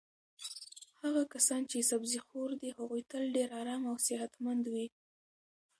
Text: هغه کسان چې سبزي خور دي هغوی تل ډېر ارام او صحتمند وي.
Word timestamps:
هغه 1.01 1.23
کسان 1.33 1.61
چې 1.69 1.87
سبزي 1.91 2.19
خور 2.25 2.49
دي 2.61 2.69
هغوی 2.77 3.01
تل 3.11 3.23
ډېر 3.35 3.49
ارام 3.61 3.81
او 3.91 3.95
صحتمند 4.07 4.63
وي. 4.73 4.87